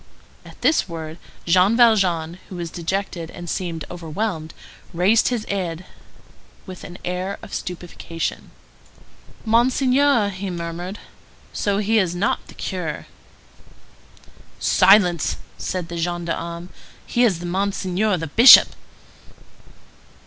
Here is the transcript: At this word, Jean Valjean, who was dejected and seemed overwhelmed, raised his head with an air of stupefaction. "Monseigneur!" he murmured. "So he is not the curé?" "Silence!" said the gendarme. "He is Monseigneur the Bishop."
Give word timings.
At 0.43 0.59
this 0.61 0.89
word, 0.89 1.19
Jean 1.45 1.77
Valjean, 1.77 2.39
who 2.49 2.55
was 2.55 2.71
dejected 2.71 3.29
and 3.29 3.47
seemed 3.47 3.85
overwhelmed, 3.91 4.51
raised 4.95 5.27
his 5.27 5.45
head 5.45 5.85
with 6.65 6.83
an 6.83 6.97
air 7.05 7.37
of 7.43 7.53
stupefaction. 7.53 8.49
"Monseigneur!" 9.45 10.29
he 10.29 10.49
murmured. 10.49 10.97
"So 11.53 11.77
he 11.77 11.99
is 11.99 12.15
not 12.15 12.47
the 12.47 12.55
curé?" 12.55 13.05
"Silence!" 14.59 15.37
said 15.59 15.87
the 15.87 15.97
gendarme. 15.97 16.69
"He 17.05 17.23
is 17.23 17.45
Monseigneur 17.45 18.17
the 18.17 18.25
Bishop." 18.25 18.69